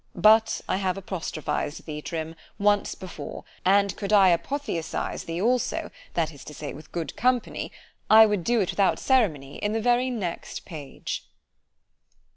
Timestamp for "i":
0.67-0.77, 4.11-4.29